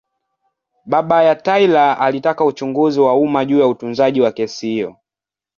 Baba 0.85 1.23
ya 1.23 1.35
Taylor 1.35 1.97
alitaka 1.99 2.45
uchunguzi 2.45 2.99
wa 2.99 3.13
umma 3.15 3.45
juu 3.45 3.59
ya 3.59 3.67
utunzaji 3.67 4.21
wa 4.21 4.31
kesi 4.31 4.67
hiyo. 4.67 4.95